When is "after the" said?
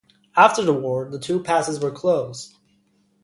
0.35-0.73